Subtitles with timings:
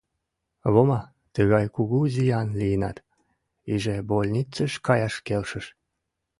[0.73, 0.99] Вома,
[1.33, 2.97] тыгай кугу зиян лийынат,
[3.73, 5.65] иже больницыш каяш келшыш...